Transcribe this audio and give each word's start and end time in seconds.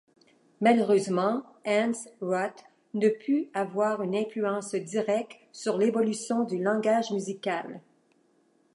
Malheureusement, 0.61 1.43
Hans 1.63 1.91
Rott 2.21 2.63
ne 2.95 3.07
put 3.09 3.51
avoir 3.53 4.01
une 4.01 4.15
influence 4.15 4.73
directe 4.73 5.33
sur 5.51 5.77
l'évolution 5.77 6.43
du 6.43 6.57
langage 6.63 7.11
musical. 7.11 7.81